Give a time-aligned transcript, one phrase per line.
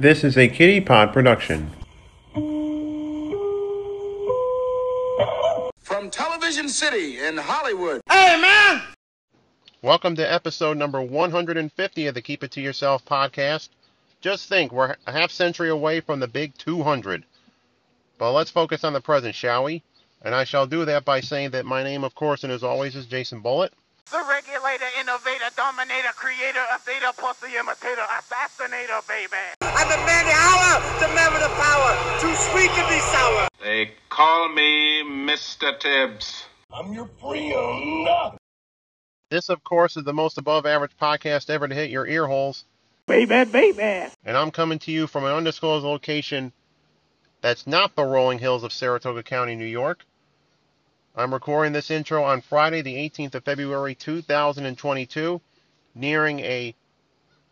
[0.00, 1.70] This is a Kitty Pod production.
[5.82, 8.00] From Television City in Hollywood.
[9.82, 13.68] Welcome to episode number 150 of the Keep It To Yourself podcast.
[14.22, 17.26] Just think, we're a half century away from the big 200.
[18.16, 19.82] But let's focus on the present, shall we?
[20.22, 22.96] And I shall do that by saying that my name, of course, and as always,
[22.96, 23.74] is Jason Bullitt.
[24.10, 29.59] The regulator, innovator, dominator, creator, updater, pussy imitator, assassinator, baby.
[29.80, 33.48] I'm the hour, the man the power, too sweet to be sour.
[33.62, 35.78] They call me Mr.
[35.80, 36.44] Tibbs.
[36.70, 38.36] I'm your friend.
[39.30, 42.66] This, of course, is the most above average podcast ever to hit your ear holes.
[43.06, 44.12] Baby, baby.
[44.22, 46.52] And I'm coming to you from an undisclosed location
[47.40, 50.04] that's not the rolling hills of Saratoga County, New York.
[51.16, 55.40] I'm recording this intro on Friday, the 18th of February, 2022,
[55.94, 56.74] nearing a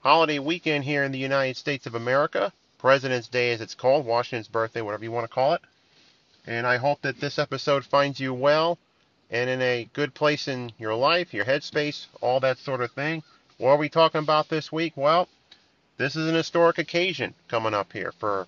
[0.08, 2.50] holiday weekend here in the United States of America.
[2.78, 5.60] President's Day, as it's called, Washington's birthday, whatever you want to call it.
[6.46, 8.78] And I hope that this episode finds you well
[9.30, 13.22] and in a good place in your life, your headspace, all that sort of thing.
[13.58, 14.94] What are we talking about this week?
[14.96, 15.28] Well,
[15.98, 18.46] this is an historic occasion coming up here for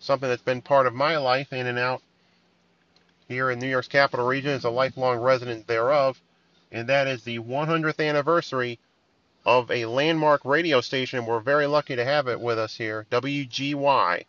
[0.00, 2.02] something that's been part of my life in and out
[3.28, 6.20] here in New York's capital region as a lifelong resident thereof,
[6.72, 8.80] and that is the 100th anniversary
[9.44, 11.26] of a landmark radio station.
[11.26, 14.24] We're very lucky to have it with us here, WGY.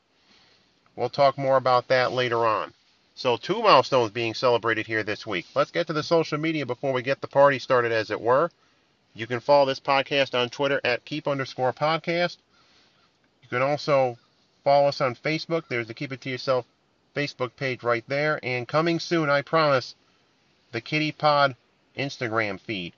[0.96, 2.74] We'll talk more about that later on.
[3.16, 5.46] So, two milestones being celebrated here this week.
[5.54, 8.50] Let's get to the social media before we get the party started, as it were.
[9.14, 12.38] You can follow this podcast on Twitter at keep underscore podcast.
[13.44, 14.18] You can also
[14.64, 15.68] follow us on Facebook.
[15.68, 16.66] There's the Keep It To Yourself
[17.16, 18.40] Facebook page right there.
[18.42, 19.96] And coming soon, I promise,
[20.72, 21.56] the Kitty Pod
[21.98, 22.94] Instagram feed.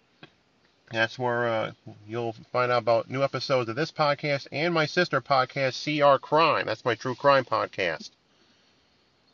[0.93, 1.71] That's where uh,
[2.07, 6.67] you'll find out about new episodes of this podcast and my sister podcast, CR Crime.
[6.67, 8.11] That's my true crime podcast.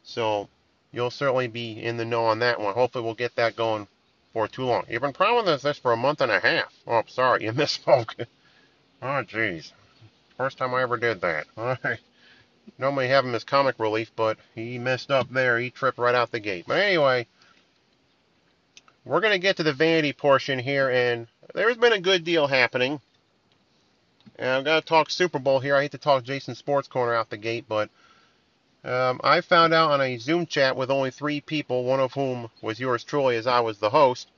[0.03, 0.47] So
[0.93, 2.73] you'll certainly be in the know on that one.
[2.73, 3.87] Hopefully, we'll get that going
[4.31, 4.85] for too long.
[4.89, 6.73] You've been promising this for a month and a half.
[6.87, 8.25] Oh, sorry, you misspoke.
[9.01, 9.73] oh, jeez.
[10.37, 11.45] First time I ever did that.
[12.77, 15.59] Normally have him as comic relief, but he messed up there.
[15.59, 16.63] He tripped right out the gate.
[16.67, 17.27] But anyway,
[19.03, 22.47] we're going to get to the vanity portion here, and there's been a good deal
[22.47, 22.99] happening.
[24.37, 25.75] And I've got to talk Super Bowl here.
[25.75, 27.89] I hate to talk Jason Sports Corner out the gate, but
[28.83, 32.49] um, I found out on a Zoom chat with only three people, one of whom
[32.61, 34.29] was yours truly, as I was the host,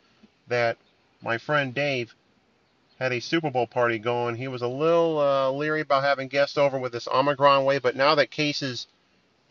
[0.48, 0.78] that
[1.22, 2.16] my friend Dave
[2.98, 4.36] had a Super Bowl party going.
[4.36, 7.96] He was a little uh, leery about having guests over with this Omicron wave, but
[7.96, 8.88] now that cases,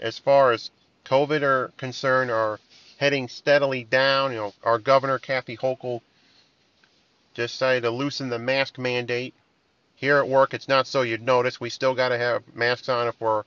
[0.00, 0.70] as far as
[1.04, 2.58] COVID are concerned, are
[2.98, 6.00] heading steadily down, you know, our governor, Kathy Hochul,
[7.34, 9.34] decided to loosen the mask mandate.
[9.96, 11.60] Here at work, it's not so you'd notice.
[11.60, 13.44] We still got to have masks on if we're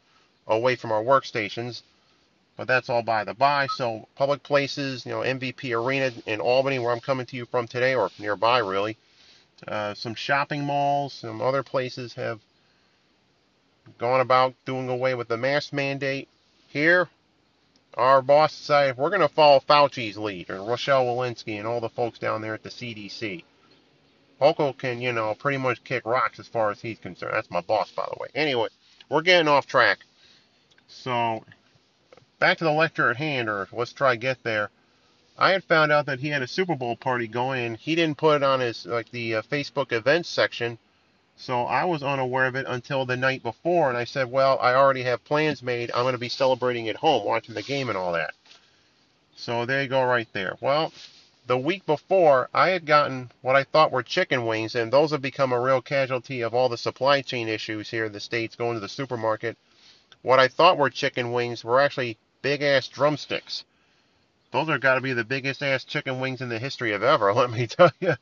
[0.47, 1.81] away from our workstations.
[2.55, 3.67] But that's all by the by.
[3.67, 7.67] So public places, you know, MVP Arena in Albany, where I'm coming to you from
[7.67, 8.97] today, or nearby really.
[9.67, 12.39] Uh, some shopping malls, some other places have
[13.97, 16.27] gone about doing away with the mask mandate.
[16.69, 17.09] Here,
[17.95, 21.89] our boss decided we're going to follow Fauci's lead, or Rochelle Walensky and all the
[21.89, 23.43] folks down there at the CDC.
[24.41, 27.33] Hochul can, you know, pretty much kick rocks as far as he's concerned.
[27.33, 28.27] That's my boss, by the way.
[28.35, 28.69] Anyway,
[29.09, 29.99] we're getting off track.
[30.87, 31.43] So,
[32.39, 34.69] back to the lecture at hand, or let's try get there.
[35.37, 38.17] I had found out that he had a Super Bowl party going, and he didn't
[38.17, 40.77] put it on his like the uh, Facebook events section,
[41.35, 43.89] so I was unaware of it until the night before.
[43.89, 45.89] And I said, "Well, I already have plans made.
[45.91, 48.33] I'm going to be celebrating at home, watching the game and all that."
[49.35, 50.55] So there you go, right there.
[50.61, 50.93] Well,
[51.47, 55.21] the week before, I had gotten what I thought were chicken wings, and those have
[55.21, 58.55] become a real casualty of all the supply chain issues here in the states.
[58.55, 59.57] Going to the supermarket
[60.23, 63.65] what I thought were chicken wings were actually big ass drumsticks.
[64.51, 67.33] Those are got to be the biggest ass chicken wings in the history of ever,
[67.35, 68.15] let me tell you.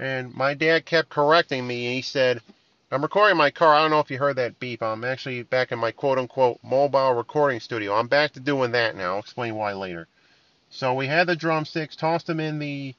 [0.00, 1.94] And my dad kept correcting me.
[1.94, 2.42] He said,
[2.90, 3.74] I'm recording my car.
[3.74, 4.82] I don't know if you heard that beep.
[4.82, 7.94] I'm actually back in my quote unquote mobile recording studio.
[7.94, 9.14] I'm back to doing that now.
[9.14, 10.06] I'll explain why later.
[10.70, 12.94] So we had the drumsticks, tossed them in the,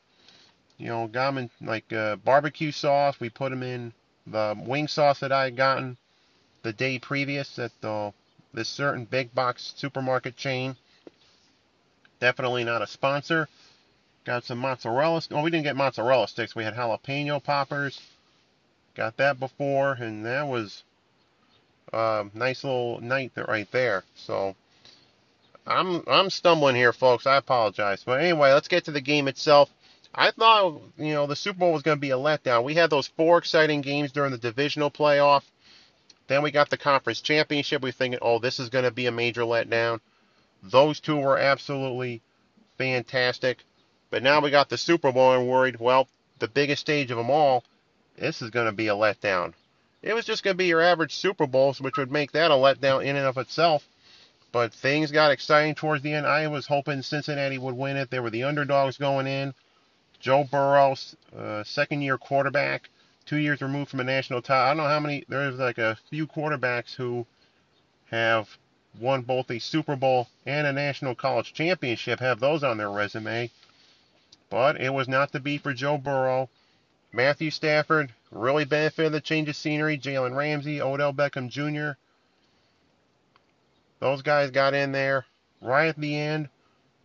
[0.77, 3.19] you know, got them in like uh, barbecue sauce.
[3.19, 3.93] We put them in
[4.25, 5.97] the wing sauce that I had gotten
[6.63, 8.13] the day previous at the
[8.53, 10.75] this certain big box supermarket chain.
[12.19, 13.47] Definitely not a sponsor.
[14.25, 15.21] Got some mozzarella.
[15.31, 16.55] Oh, we didn't get mozzarella sticks.
[16.55, 18.01] We had jalapeno poppers.
[18.95, 20.83] Got that before, and that was
[21.93, 24.03] a nice little night right there.
[24.15, 24.55] So
[25.69, 27.27] I'm I'm stumbling here, folks.
[27.27, 28.03] I apologize.
[28.05, 29.69] But anyway, let's get to the game itself.
[30.15, 32.65] I thought you know the Super Bowl was going to be a letdown.
[32.65, 35.43] We had those four exciting games during the divisional playoff
[36.27, 37.83] Then we got the conference championship.
[37.83, 40.01] We thinking, oh, this is going to be a major letdown.
[40.63, 42.23] Those two were absolutely
[42.79, 43.59] fantastic.
[44.11, 47.31] But now we got the Super Bowl and worried, well, the biggest stage of them
[47.31, 47.63] all,
[48.17, 49.53] this is going to be a letdown.
[50.03, 52.55] It was just going to be your average Super Bowls, which would make that a
[52.55, 53.87] letdown in and of itself.
[54.51, 56.25] But things got exciting towards the end.
[56.25, 58.09] I was hoping Cincinnati would win it.
[58.09, 59.53] They were the underdogs going in.
[60.19, 60.95] Joe Burrow,
[61.37, 62.89] uh, second year quarterback,
[63.25, 64.63] two years removed from a national title.
[64.63, 67.25] I don't know how many, there's like a few quarterbacks who
[68.09, 68.57] have
[68.99, 73.51] won both a Super Bowl and a national college championship, have those on their resume.
[74.49, 76.49] But it was not to be for Joe Burrow.
[77.13, 79.97] Matthew Stafford really benefited the change of scenery.
[79.97, 81.97] Jalen Ramsey, Odell Beckham Jr.
[83.99, 85.25] Those guys got in there
[85.61, 86.49] right at the end.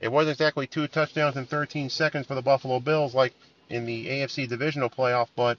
[0.01, 3.35] It wasn't exactly two touchdowns in 13 seconds for the Buffalo Bills like
[3.69, 5.59] in the AFC divisional playoff, but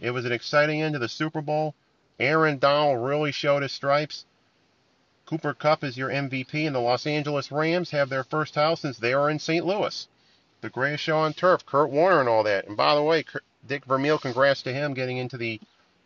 [0.00, 1.74] it was an exciting end to the Super Bowl.
[2.18, 4.24] Aaron Donald really showed his stripes.
[5.26, 8.98] Cooper Kupp is your MVP, and the Los Angeles Rams have their first title since
[8.98, 9.66] they are in St.
[9.66, 10.06] Louis.
[10.60, 12.66] The greatest show on turf, Kurt Warner and all that.
[12.66, 13.24] And by the way,
[13.66, 15.60] Dick Vermeil, congrats to him getting into the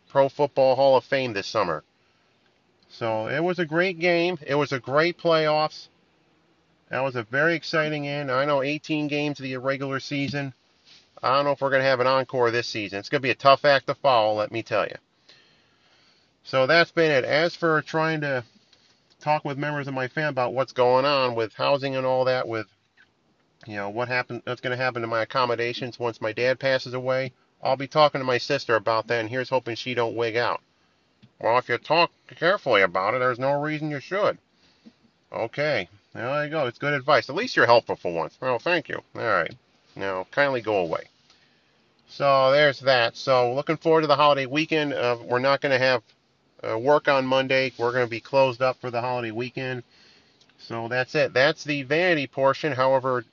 [0.09, 1.83] Pro Football Hall of Fame this summer.
[2.91, 4.37] So it was a great game.
[4.45, 5.87] It was a great playoffs.
[6.89, 8.29] That was a very exciting end.
[8.29, 10.53] I know 18 games of the regular season.
[11.23, 12.99] I don't know if we're going to have an encore this season.
[12.99, 14.95] It's going to be a tough act to follow, let me tell you.
[16.43, 17.23] So that's been it.
[17.23, 18.43] As for trying to
[19.21, 22.47] talk with members of my family about what's going on with housing and all that,
[22.47, 22.67] with
[23.67, 26.93] you know what happened, what's going to happen to my accommodations once my dad passes
[26.93, 27.31] away.
[27.63, 30.61] I'll be talking to my sister about that, and here's hoping she don't wig out.
[31.39, 34.37] Well, if you talk carefully about it, there's no reason you should.
[35.31, 36.67] Okay, there you go.
[36.67, 37.29] It's good advice.
[37.29, 38.37] At least you're helpful for once.
[38.39, 39.01] Well, thank you.
[39.15, 39.53] All right.
[39.95, 41.03] Now, kindly go away.
[42.09, 43.15] So there's that.
[43.15, 44.93] So looking forward to the holiday weekend.
[44.93, 46.03] Uh, we're not going to have
[46.69, 47.71] uh, work on Monday.
[47.77, 49.83] We're going to be closed up for the holiday weekend.
[50.59, 51.33] So that's it.
[51.33, 52.73] That's the vanity portion.
[52.73, 53.23] However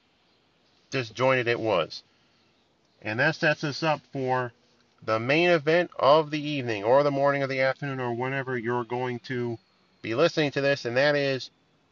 [0.91, 2.03] disjointed it was.
[3.03, 4.53] And that sets us up for
[5.03, 8.85] the main event of the evening or the morning or the afternoon or whenever you're
[8.85, 9.59] going to
[10.03, 11.51] be listening to this, and that is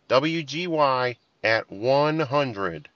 [0.09, 2.89] WGY at 100.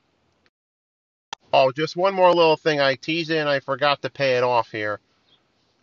[1.53, 2.81] Oh, just one more little thing.
[2.81, 5.01] I teased it and I forgot to pay it off here.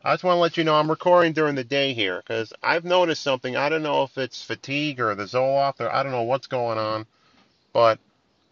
[0.03, 2.85] I just want to let you know I'm recording during the day here because I've
[2.85, 3.57] noticed something.
[3.57, 6.77] I don't know if it's fatigue or the Zoloft or I don't know what's going
[6.77, 7.05] on,
[7.73, 7.99] but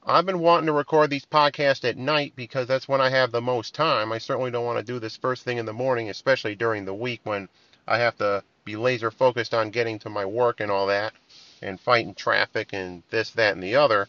[0.07, 3.42] I've been wanting to record these podcasts at night because that's when I have the
[3.42, 4.12] most time.
[4.12, 6.94] I certainly don't want to do this first thing in the morning, especially during the
[6.94, 7.50] week when
[7.88, 11.13] I have to be laser focused on getting to my work and all that,
[11.60, 14.07] and fighting traffic and this, that, and the other.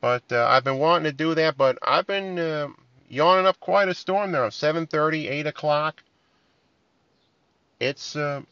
[0.00, 2.68] But uh, I've been wanting to do that, but I've been uh,
[3.08, 4.42] yawning up quite a storm there.
[4.42, 6.02] 7:30, 8 o'clock.
[7.78, 8.42] It's uh,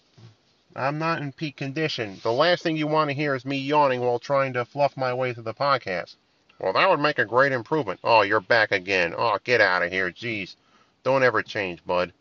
[0.77, 2.21] I'm not in peak condition.
[2.23, 5.13] The last thing you want to hear is me yawning while trying to fluff my
[5.13, 6.15] way through the podcast.
[6.59, 8.01] Well, that would make a great improvement.
[8.03, 9.15] Oh, you're back again.
[9.17, 10.11] Oh, get out of here.
[10.11, 10.57] Jeez.
[11.05, 12.13] Don't ever change, bud.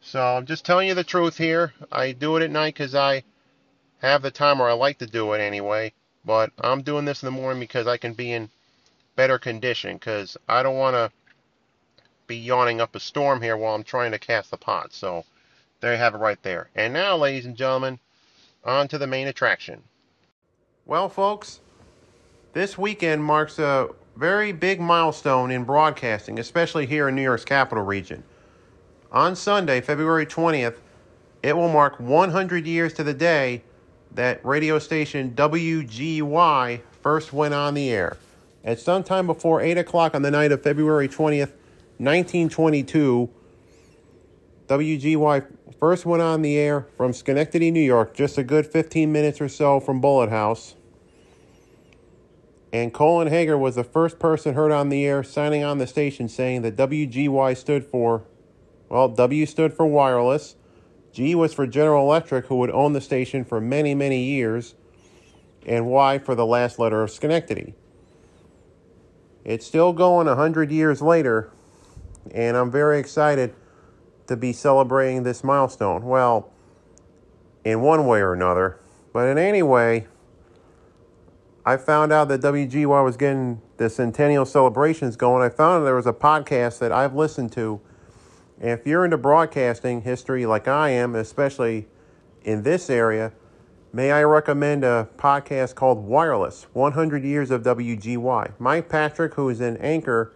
[0.00, 1.72] So I'm just telling you the truth here.
[1.90, 3.24] I do it at night because I
[3.98, 5.92] have the time, or I like to do it anyway.
[6.24, 8.50] But I'm doing this in the morning because I can be in
[9.16, 9.96] better condition.
[9.96, 11.10] Because I don't want to
[12.26, 14.92] be yawning up a storm here while I'm trying to cast the pot.
[14.92, 15.24] So
[15.80, 16.68] there you have it right there.
[16.74, 17.98] And now, ladies and gentlemen,
[18.64, 19.82] on to the main attraction.
[20.84, 21.60] Well, folks,
[22.56, 23.86] this weekend marks a
[24.16, 28.24] very big milestone in broadcasting, especially here in New York's capital region.
[29.12, 30.76] On Sunday, February 20th,
[31.42, 33.62] it will mark 100 years to the day
[34.14, 38.16] that radio station WGY first went on the air.
[38.64, 41.52] At some time before 8 o'clock on the night of February 20th,
[41.98, 43.28] 1922,
[44.66, 45.46] WGY
[45.78, 49.48] first went on the air from Schenectady, New York, just a good 15 minutes or
[49.50, 50.74] so from Bullitt House.
[52.76, 56.28] And Kolin Hager was the first person heard on the air signing on the station
[56.28, 58.24] saying that WGY stood for,
[58.90, 60.56] well, W stood for wireless,
[61.10, 64.74] G was for General Electric, who would own the station for many, many years,
[65.64, 67.72] and Y for the last letter of Schenectady.
[69.42, 71.50] It's still going 100 years later,
[72.30, 73.54] and I'm very excited
[74.26, 76.04] to be celebrating this milestone.
[76.04, 76.52] Well,
[77.64, 78.78] in one way or another,
[79.14, 80.08] but in any way,
[81.68, 85.42] I found out that WGY was getting the centennial celebrations going.
[85.42, 87.80] I found there was a podcast that I've listened to.
[88.60, 91.88] If you're into broadcasting history like I am, especially
[92.44, 93.32] in this area,
[93.92, 98.52] may I recommend a podcast called Wireless 100 Years of WGY.
[98.60, 100.32] Mike Patrick, who is an anchor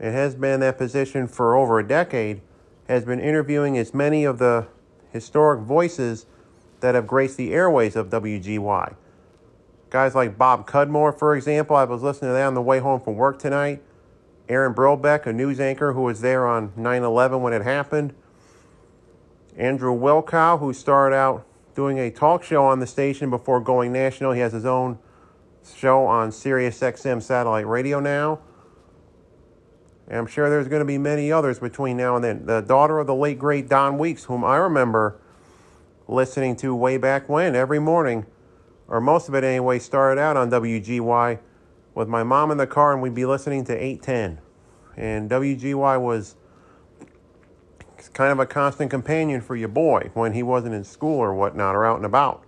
[0.00, 2.40] and has been in that position for over a decade,
[2.88, 4.66] has been interviewing as many of the
[5.12, 6.26] historic voices
[6.80, 8.96] that have graced the airways of WGY.
[9.90, 13.00] Guys like Bob Cudmore, for example, I was listening to that on the way home
[13.00, 13.82] from work tonight.
[14.48, 18.14] Aaron Brobeck, a news anchor who was there on 9 11 when it happened.
[19.56, 21.44] Andrew Wilkow, who started out
[21.74, 24.32] doing a talk show on the station before going national.
[24.32, 24.98] He has his own
[25.76, 28.40] show on Sirius XM satellite radio now.
[30.08, 32.46] And I'm sure there's going to be many others between now and then.
[32.46, 35.20] The daughter of the late great Don Weeks, whom I remember
[36.08, 38.26] listening to way back when every morning,
[38.90, 41.38] or most of it anyway, started out on WGY
[41.94, 44.38] with my mom in the car, and we'd be listening to 810.
[44.96, 46.34] And WGY was
[48.12, 51.76] kind of a constant companion for your boy when he wasn't in school or whatnot
[51.76, 52.44] or out and about.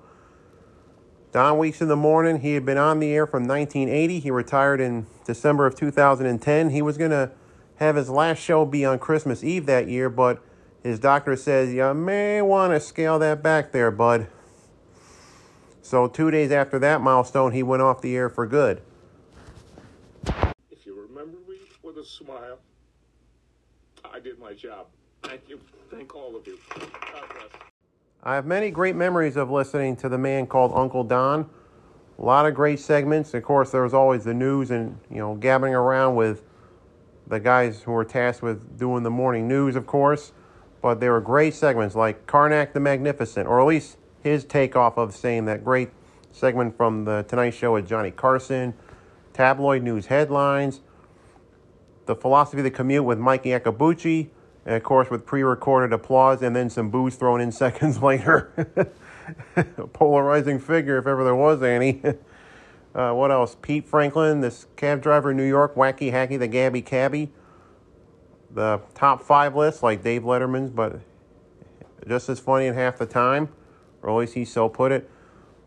[1.31, 4.19] Don Weeks in the morning, he had been on the air from 1980.
[4.19, 6.71] He retired in December of 2010.
[6.71, 7.31] He was going to
[7.77, 10.43] have his last show be on Christmas Eve that year, but
[10.83, 14.27] his doctor says, You may want to scale that back there, bud.
[15.83, 18.81] So, two days after that milestone, he went off the air for good.
[20.71, 22.59] If you remember me with a smile,
[24.11, 24.87] I did my job.
[25.25, 25.61] Thank you.
[25.91, 26.59] Thank all of you.
[26.71, 27.49] God bless.
[28.23, 31.51] I have many great memories of listening to the man called Uncle Don.
[32.19, 33.35] A lot of great segments.
[33.35, 36.45] Of course, there was always the news and, you know, gabbing around with
[37.27, 40.33] the guys who were tasked with doing the morning news, of course.
[40.81, 45.15] But there were great segments like Karnak the Magnificent, or at least his takeoff of
[45.15, 45.91] saying that great
[46.31, 48.75] segment from the Tonight Show with Johnny Carson,
[49.33, 50.81] tabloid news headlines,
[52.07, 54.29] the philosophy of the commute with Mikey Akabuchi,
[54.65, 58.53] and of course with pre-recorded applause and then some booze thrown in seconds later.
[59.93, 62.03] Polarizing figure if ever there was any.
[62.95, 63.57] Uh, what else?
[63.63, 67.31] Pete Franklin, this cab driver in New York, wacky hacky, the Gabby Cabby.
[68.51, 71.01] The top five list, like Dave Letterman's, but
[72.07, 73.49] just as funny in half the time,
[74.03, 75.09] or at least he so put it.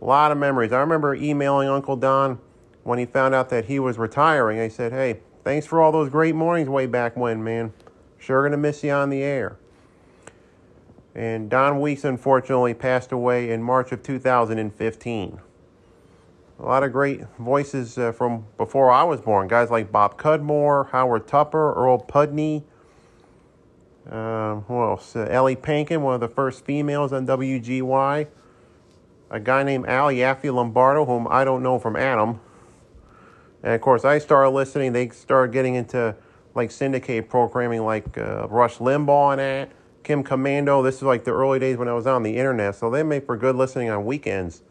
[0.02, 0.72] A lot of memories.
[0.72, 2.40] I remember emailing Uncle Don
[2.84, 4.60] when he found out that he was retiring.
[4.60, 7.74] I said, "Hey, thanks for all those great mornings way back when, man.
[8.18, 9.58] Sure gonna miss you on the air."
[11.16, 15.40] And Don Weeks unfortunately passed away in March of 2015.
[16.60, 19.48] A lot of great voices uh, from before I was born.
[19.48, 22.64] Guys like Bob Cudmore, Howard Tupper, Earl Pudney.
[24.10, 25.16] Um, who else?
[25.16, 28.28] Uh, Ellie Pankin, one of the first females on WGY.
[29.32, 32.40] A guy named Al Yaffe Lombardo, whom I don't know from Adam.
[33.64, 34.94] And of course, I started listening.
[34.94, 36.16] They started getting into
[36.54, 39.72] like syndicate programming, like uh, Rush Limbaugh and that.
[40.04, 40.84] Kim Komando.
[40.84, 43.26] This is like the early days when I was on the internet, so they make
[43.26, 44.62] for good listening on weekends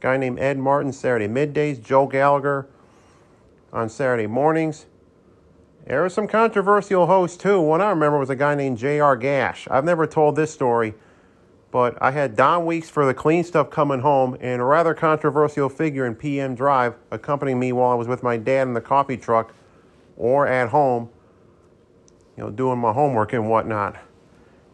[0.00, 2.68] guy named Ed Martin Saturday middays, Joe Gallagher
[3.72, 4.86] on Saturday mornings.
[5.88, 7.62] There were some controversial hosts too.
[7.62, 9.16] One I remember was a guy named J.R.
[9.16, 9.66] Gach.
[9.70, 10.92] I've never told this story,
[11.70, 15.70] but I had Don Weeks for the clean stuff coming home and a rather controversial
[15.70, 19.16] figure in PM Drive accompanying me while I was with my dad in the coffee
[19.16, 19.54] truck
[20.18, 21.08] or at home,
[22.36, 23.96] you know, doing my homework and whatnot.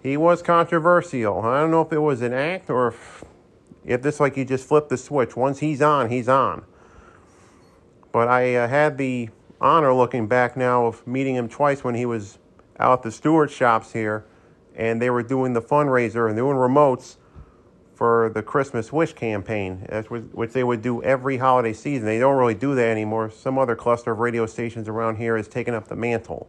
[0.03, 1.43] He was controversial.
[1.43, 3.25] I don't know if it was an act or if
[3.85, 5.37] if this like you just flip the switch.
[5.37, 6.65] Once he's on, he's on.
[8.11, 9.29] But I uh, had the
[9.65, 12.39] honor, looking back now, of meeting him twice when he was
[12.79, 14.25] out at the Stewart shops here,
[14.77, 17.17] and they were doing the fundraiser and doing remotes
[17.95, 19.79] for the Christmas Wish campaign,
[20.33, 22.05] which they would do every holiday season.
[22.07, 23.31] They don't really do that anymore.
[23.31, 26.49] Some other cluster of radio stations around here has taken up the mantle.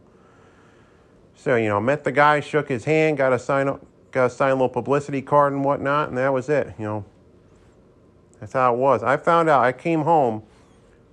[1.34, 4.30] So you know, met the guy, shook his hand, got a sign up, got a
[4.30, 6.74] sign little publicity card and whatnot, and that was it.
[6.78, 7.04] You know,
[8.40, 9.02] that's how it was.
[9.02, 10.42] I found out, I came home,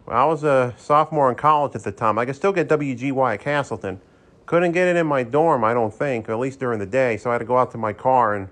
[0.07, 2.19] I was a sophomore in college at the time.
[2.19, 4.01] I could still get WGY at Castleton.
[4.45, 7.29] Couldn't get it in my dorm, I don't think, at least during the day, so
[7.29, 8.49] I had to go out to my car and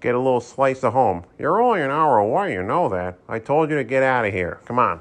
[0.00, 1.24] get a little slice of home.
[1.38, 3.18] You're only an hour away, you know that.
[3.28, 4.60] I told you to get out of here.
[4.64, 5.00] Come on.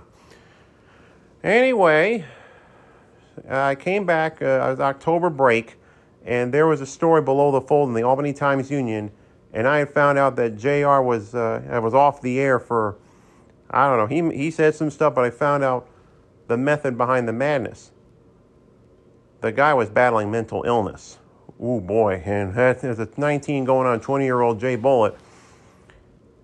[1.43, 2.25] Anyway,
[3.49, 5.77] I came back, uh, it was October break,
[6.23, 9.11] and there was a story below the fold in the Albany Times Union
[9.53, 11.01] and I had found out that J.R.
[11.01, 12.97] was uh, was off the air for
[13.69, 14.31] I don't know.
[14.31, 15.87] He he said some stuff, but I found out
[16.47, 17.91] the method behind the madness.
[19.41, 21.19] The guy was battling mental illness.
[21.61, 25.15] Ooh boy, and that, as a 19 going on 20 year old Jay Bullet,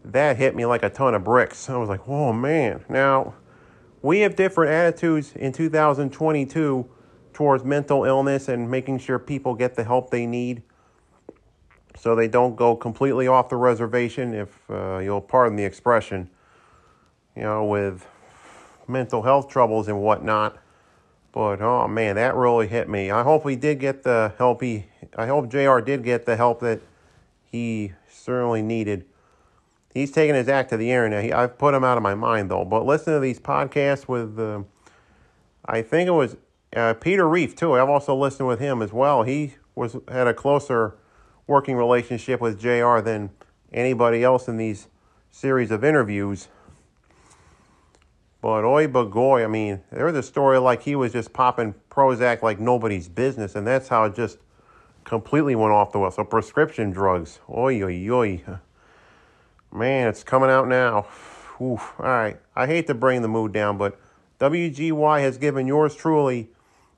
[0.06, 1.70] that hit me like a ton of bricks.
[1.70, 2.84] I was like, oh man.
[2.90, 3.36] Now,
[4.02, 6.90] we have different attitudes in 2022
[7.32, 10.64] towards mental illness and making sure people get the help they need
[11.96, 16.30] so they don't go completely off the reservation, if uh, you'll pardon the expression,
[17.36, 18.08] you know, with
[18.88, 20.58] mental health troubles and whatnot.
[21.32, 23.10] But oh man, that really hit me.
[23.10, 24.86] I hope he did get the help he.
[25.16, 25.82] I hope J.R.
[25.82, 26.82] did get the help that
[27.44, 29.06] he certainly needed.
[29.94, 31.22] He's taking his act to the air now.
[31.22, 32.66] He, I've put him out of my mind though.
[32.66, 34.64] But listen to these podcasts with, uh,
[35.66, 36.36] I think it was
[36.76, 37.74] uh, Peter Reef too.
[37.74, 39.24] I've also listened with him as well.
[39.24, 40.96] He was had a closer
[41.46, 43.02] working relationship with J.R.
[43.02, 43.32] than
[43.72, 44.88] anybody else in these
[45.30, 46.48] series of interviews.
[48.44, 51.76] But oi, but goy, I mean, there was a story like he was just popping
[51.90, 54.38] Prozac like nobody's business, and that's how it just
[55.06, 56.12] completely went off the wall.
[56.12, 58.44] So prescription drugs, oi, oi, oi.
[59.72, 61.08] Man, it's coming out now.
[61.62, 61.94] Oof.
[61.98, 63.98] All right, I hate to bring the mood down, but
[64.42, 66.50] WGY has given yours truly,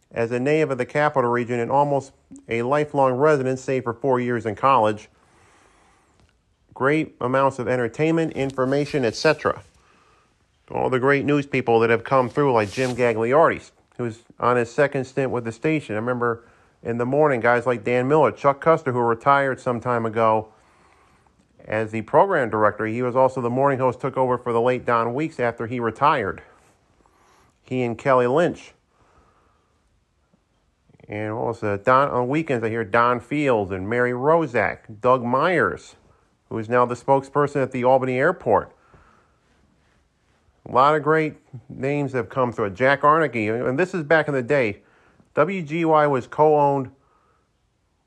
[0.10, 2.12] as a native of the capital region and almost
[2.50, 5.10] a lifelong resident, save for four years in college,
[6.74, 9.62] great amounts of entertainment, information, etc
[10.72, 14.72] all the great news people that have come through, like Jim Gagliardi, who's on his
[14.72, 15.96] second stint with the station.
[15.96, 16.44] I remember
[16.84, 20.50] in the morning, guys like Dan Miller, Chuck Custer, who retired some time ago
[21.66, 22.86] as the program director.
[22.86, 25.80] He was also the morning host, took over for the late Don Weeks after he
[25.80, 26.42] retired.
[27.64, 28.74] He and Kelly Lynch.
[31.08, 31.86] And what was it?
[31.86, 35.96] Don on weekends I hear Don Fields and Mary Rozak, Doug Myers,
[36.50, 38.75] who is now the spokesperson at the Albany Airport.
[40.68, 41.36] A lot of great
[41.70, 42.72] names have come through.
[42.72, 44.82] Jack Arneke, and this is back in the day.
[45.36, 46.90] WGY was co-owned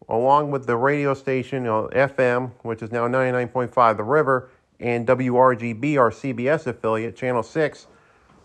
[0.08, 4.50] along with the radio station uh, you know, FM, which is now 99.5 The River,
[4.80, 7.86] and WRGB, our CBS affiliate, Channel 6.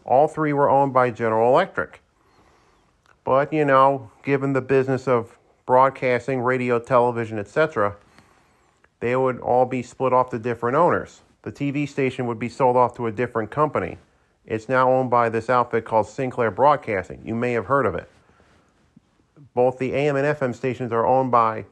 [0.05, 2.01] All three were owned by General Electric.
[3.23, 7.95] But, you know, given the business of broadcasting, radio, television, etc.,
[8.99, 12.75] they would all be split off to different owners the TV station would be sold
[12.75, 13.97] off to a different company.
[14.45, 17.21] It's now owned by this outfit called Sinclair Broadcasting.
[17.23, 18.09] You may have heard of it.
[19.53, 21.65] Both the AM and FM stations are owned by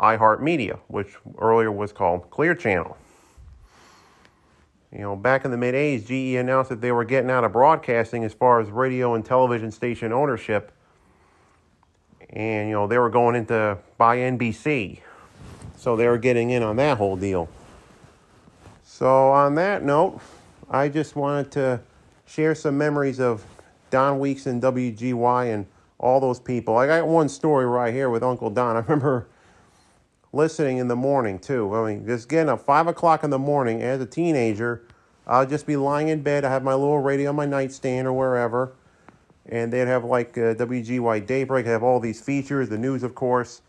[0.00, 2.96] iHeartMedia, which earlier was called Clear Channel.
[4.92, 7.52] You know, back in the mid 80s, GE announced that they were getting out of
[7.52, 10.70] broadcasting as far as radio and television station ownership.
[12.30, 15.00] And, you know, they were going into buy NBC.
[15.76, 17.48] So they were getting in on that whole deal.
[18.96, 20.20] So, on that note,
[20.70, 21.80] I just wanted to
[22.26, 23.44] share some memories of
[23.90, 25.66] Don Weeks and WGY and
[25.98, 26.76] all those people.
[26.76, 28.76] I got one story right here with Uncle Don.
[28.76, 29.26] I remember
[30.32, 31.74] listening in the morning, too.
[31.74, 34.86] I mean, just getting up 5 o'clock in the morning as a teenager.
[35.26, 36.44] I'll just be lying in bed.
[36.44, 38.76] I have my little radio on my nightstand or wherever.
[39.46, 43.60] And they'd have like uh, WGY Daybreak, have all these features, the news, of course.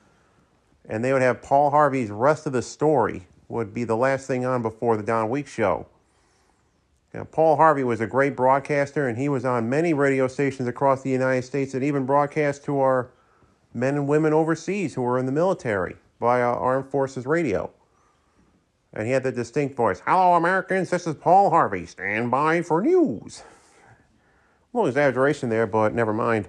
[0.87, 4.45] And they would have Paul Harvey's Rest of the Story would be the last thing
[4.45, 5.87] on before the Don Weeks show.
[7.13, 11.01] Now, Paul Harvey was a great broadcaster, and he was on many radio stations across
[11.01, 13.09] the United States and even broadcast to our
[13.73, 17.71] men and women overseas who were in the military via Armed Forces Radio.
[18.93, 21.85] And he had the distinct voice Hello, Americans, this is Paul Harvey.
[21.85, 23.43] Stand by for news.
[24.73, 26.47] A little exaggeration there, but never mind.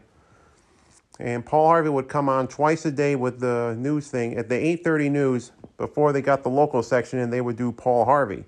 [1.19, 4.37] And Paul Harvey would come on twice a day with the news thing.
[4.37, 8.05] At the 8:30 news, before they got the local section and they would do Paul
[8.05, 8.45] Harvey,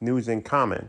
[0.00, 0.88] News and Comment.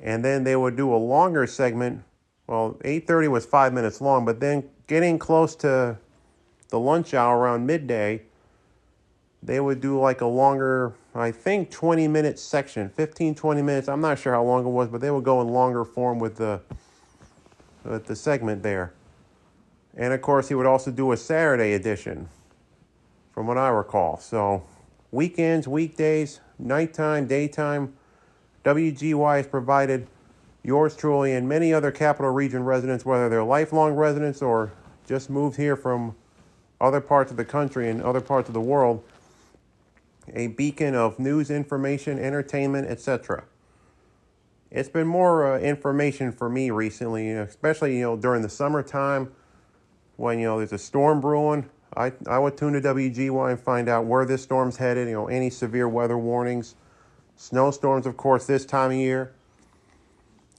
[0.00, 2.02] And then they would do a longer segment.
[2.46, 5.98] Well, 8:30 was 5 minutes long, but then getting close to
[6.68, 8.22] the lunch hour around midday,
[9.42, 13.88] they would do like a longer, I think 20 minute section, 15 20 minutes.
[13.88, 16.36] I'm not sure how long it was, but they would go in longer form with
[16.36, 16.60] the
[17.84, 18.92] with the segment there.
[19.98, 22.28] And of course, he would also do a Saturday edition
[23.32, 24.18] from what I recall.
[24.18, 24.62] So,
[25.10, 27.94] weekends, weekdays, nighttime, daytime,
[28.64, 30.06] WGY has provided
[30.62, 34.70] yours truly and many other capital region residents, whether they're lifelong residents or
[35.06, 36.14] just moved here from
[36.80, 39.02] other parts of the country and other parts of the world,
[40.32, 43.42] a beacon of news, information, entertainment, etc.
[44.70, 49.32] It's been more uh, information for me recently, especially you know during the summertime
[50.18, 51.70] when you know there's a storm brewing.
[51.96, 55.28] I, I would tune to WGY and find out where this storm's headed, you know,
[55.28, 56.74] any severe weather warnings.
[57.36, 59.32] Snowstorms, of course, this time of year.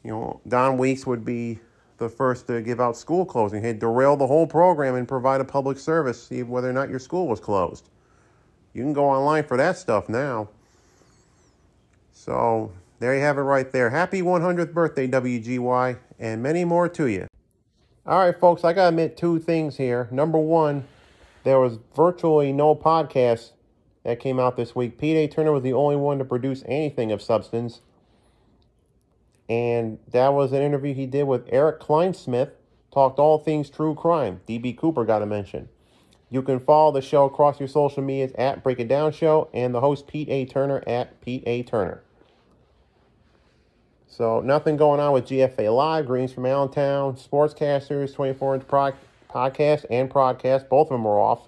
[0.04, 1.60] You know, Don Weeks would be
[1.98, 3.64] the first to give out school closing.
[3.64, 7.00] He'd derail the whole program and provide a public service, see whether or not your
[7.00, 7.90] school was closed.
[8.74, 10.50] You can go online for that stuff now.
[12.14, 13.90] So there you have it right there.
[13.90, 17.28] Happy 100th birthday, WGY, and many more to you.
[18.06, 20.08] All right, folks, I got to admit two things here.
[20.10, 20.86] Number one,
[21.44, 23.52] there was virtually no podcast
[24.04, 24.98] that came out this week.
[24.98, 25.28] P.J.
[25.28, 27.82] Turner was the only one to produce anything of substance.
[29.50, 32.52] And that was an interview he did with Eric Kleinsmith,
[32.92, 34.42] talked all things true crime.
[34.46, 34.74] D.B.
[34.74, 35.68] Cooper got a mention.
[36.30, 39.74] You can follow the show across your social medias at Break It Down Show and
[39.74, 40.46] the host Pete A.
[40.46, 41.64] Turner at Pete A.
[41.64, 42.04] Turner.
[44.12, 48.94] So nothing going on with GFA Live, Greens from Allentown, Sportscasters, 24 inch pro-
[49.30, 50.68] podcast and broadcast.
[50.68, 51.48] Both of them are off.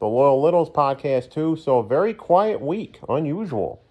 [0.00, 1.56] The Loyal Littles podcast too.
[1.56, 3.82] So very quiet week, unusual.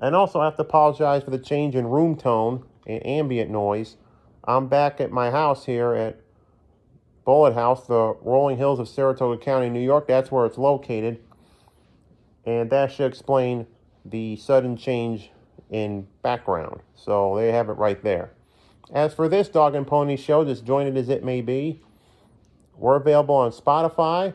[0.00, 3.96] And also I have to apologize for the change in room tone and ambient noise.
[4.42, 6.20] I'm back at my house here at
[7.24, 10.08] Bullet House, the rolling hills of Saratoga County, New York.
[10.08, 11.20] That's where it's located.
[12.44, 13.68] And that should explain
[14.04, 15.30] the sudden change
[15.70, 16.80] in background.
[16.94, 18.30] So they have it right there.
[18.92, 21.80] As for this Dog and Pony show, disjointed as it may be,
[22.76, 24.32] we're available on Spotify.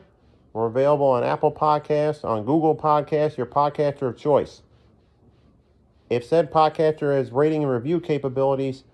[0.52, 4.62] We're available on Apple Podcasts, on Google Podcasts, your podcaster of choice.
[6.10, 8.84] If said podcaster has rating and review capabilities,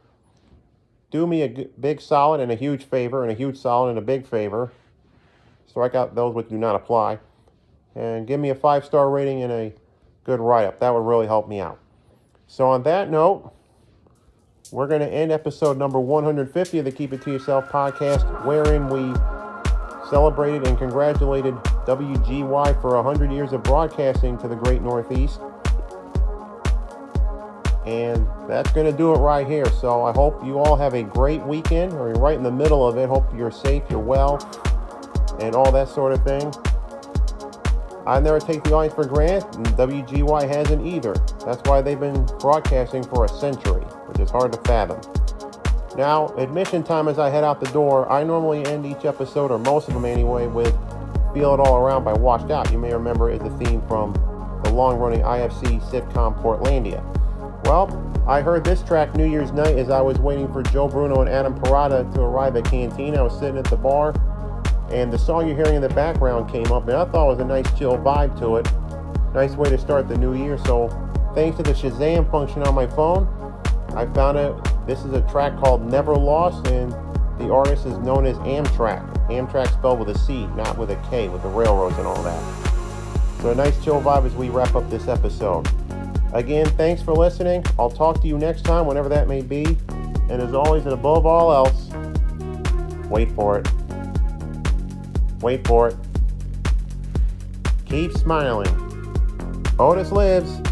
[1.10, 4.02] do me a big solid and a huge favor, and a huge solid and a
[4.02, 4.70] big favor.
[5.66, 7.18] Strike out those which do not apply.
[7.96, 9.72] And give me a five star rating and a
[10.22, 10.78] good write up.
[10.78, 11.78] That would really help me out.
[12.50, 13.52] So, on that note,
[14.72, 18.88] we're going to end episode number 150 of the Keep It To Yourself podcast, wherein
[18.88, 19.14] we
[20.08, 21.54] celebrated and congratulated
[21.86, 25.40] WGY for 100 years of broadcasting to the great Northeast.
[27.84, 29.66] And that's going to do it right here.
[29.66, 32.86] So I hope you all have a great weekend, or you're right in the middle
[32.88, 33.10] of it.
[33.10, 34.38] Hope you're safe, you're well,
[35.38, 36.50] and all that sort of thing.
[38.08, 41.12] I never take the audience for granted, and WGY hasn't either.
[41.44, 44.98] That's why they've been broadcasting for a century, which is hard to fathom.
[45.94, 49.58] Now, admission time as I head out the door, I normally end each episode, or
[49.58, 50.74] most of them anyway, with
[51.34, 52.72] Feel It All Around by Washed Out.
[52.72, 54.14] You may remember is the theme from
[54.64, 57.04] the long running IFC sitcom Portlandia.
[57.66, 57.92] Well,
[58.26, 61.28] I heard this track New Year's night as I was waiting for Joe Bruno and
[61.28, 63.18] Adam Parada to arrive at Canteen.
[63.18, 64.14] I was sitting at the bar,
[64.90, 67.40] and the song you're hearing in the background came up, and I thought it was
[67.40, 68.68] a nice chill vibe to it.
[69.34, 70.58] Nice way to start the new year.
[70.64, 70.88] So,
[71.34, 73.26] thanks to the Shazam function on my phone,
[73.94, 74.54] I found it.
[74.86, 76.92] This is a track called Never Lost, and
[77.38, 79.28] the artist is known as Amtrac.
[79.28, 83.42] Amtrac spelled with a C, not with a K, with the railroads and all that.
[83.42, 85.68] So, a nice chill vibe as we wrap up this episode.
[86.32, 87.64] Again, thanks for listening.
[87.78, 89.64] I'll talk to you next time, whenever that may be.
[90.28, 91.88] And as always, and above all else,
[93.08, 93.68] wait for it.
[95.40, 95.96] Wait for it.
[97.86, 98.68] Keep smiling.
[99.78, 100.67] Otis lives.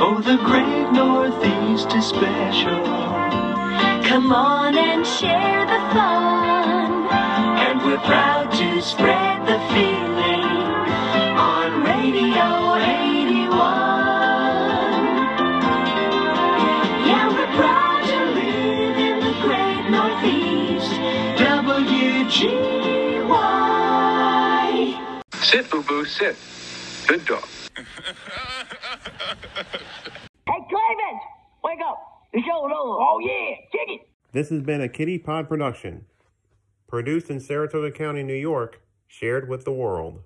[0.00, 2.84] Oh, the great Northeast is special.
[4.04, 7.08] Come on and share the fun.
[7.58, 10.44] And we're proud to spread the feeling
[11.36, 13.50] on Radio 81.
[17.08, 20.92] Yeah, we're proud to live in the great Northeast.
[24.78, 25.42] WGY.
[25.42, 26.36] Sit, boo boo, sit.
[27.08, 27.44] Good dog.
[30.46, 31.16] Hey, Clavin!
[31.62, 31.98] Wake up!
[32.32, 32.72] The show's over.
[32.74, 33.56] Oh, yeah!
[33.70, 34.00] Kick it!
[34.38, 36.04] This has been a Kitty Pod production,
[36.86, 40.22] produced in Saratoga County, New York, shared with the world.